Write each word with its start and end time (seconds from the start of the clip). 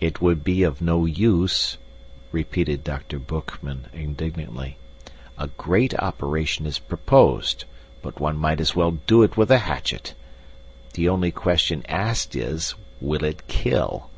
"It 0.00 0.22
would 0.22 0.42
be 0.42 0.62
of 0.62 0.80
no 0.80 1.04
use," 1.04 1.76
repeated 2.32 2.82
Dr. 2.82 3.18
Boekman 3.18 3.90
indignantly. 3.92 4.78
"A 5.36 5.48
great 5.48 5.92
operation 5.98 6.64
is 6.64 6.78
proposed, 6.78 7.66
but 8.00 8.18
one 8.18 8.38
might 8.38 8.58
as 8.62 8.74
well 8.74 8.92
do 8.92 9.22
it 9.22 9.36
with 9.36 9.50
a 9.50 9.58
hatchet. 9.58 10.14
The 10.94 11.10
only 11.10 11.30
question 11.30 11.84
asked 11.90 12.34
is, 12.34 12.74
'Will 13.02 13.22
it 13.22 13.48
kill? 13.48 14.08